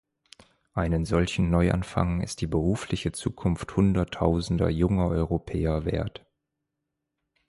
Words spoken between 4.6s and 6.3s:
junger Europäer wert!